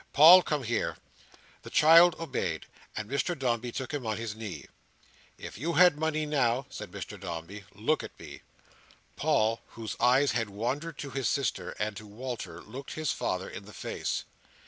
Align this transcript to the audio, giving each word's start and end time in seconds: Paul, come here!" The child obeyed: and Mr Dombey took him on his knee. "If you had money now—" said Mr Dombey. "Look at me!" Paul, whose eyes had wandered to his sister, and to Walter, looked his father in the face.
Paul, 0.13 0.41
come 0.41 0.63
here!" 0.63 0.97
The 1.61 1.69
child 1.69 2.15
obeyed: 2.19 2.65
and 2.97 3.07
Mr 3.07 3.37
Dombey 3.37 3.71
took 3.71 3.93
him 3.93 4.03
on 4.03 4.17
his 4.17 4.35
knee. 4.35 4.65
"If 5.37 5.59
you 5.59 5.73
had 5.73 5.95
money 5.95 6.25
now—" 6.25 6.65
said 6.71 6.89
Mr 6.89 7.19
Dombey. 7.19 7.65
"Look 7.75 8.01
at 8.03 8.19
me!" 8.19 8.41
Paul, 9.15 9.61
whose 9.77 9.95
eyes 9.99 10.31
had 10.31 10.49
wandered 10.49 10.97
to 10.97 11.11
his 11.11 11.29
sister, 11.29 11.75
and 11.77 11.95
to 11.97 12.07
Walter, 12.07 12.61
looked 12.61 12.93
his 12.93 13.11
father 13.11 13.47
in 13.47 13.65
the 13.65 13.73
face. 13.73 14.25